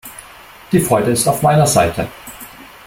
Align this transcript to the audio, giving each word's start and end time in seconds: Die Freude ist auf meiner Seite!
Die 0.71 0.79
Freude 0.79 1.11
ist 1.11 1.27
auf 1.27 1.43
meiner 1.43 1.67
Seite! 1.67 2.07